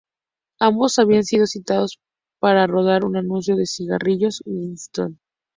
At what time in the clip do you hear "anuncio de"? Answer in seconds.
3.17-3.67